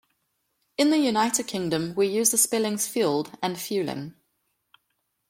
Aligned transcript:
In 0.79 0.89
the 0.89 0.97
United 0.97 1.45
Kingdom 1.45 1.93
we 1.95 2.07
use 2.07 2.31
the 2.31 2.37
spellings 2.39 2.87
fuelled 2.87 3.37
and 3.43 3.55
fuelling. 3.55 4.15